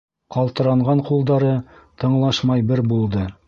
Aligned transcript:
Ҡалтыранған 0.35 1.03
ҡулдары 1.11 1.53
тыңлашмай 2.05 2.69
бер 2.73 2.87
булды. 2.95 3.33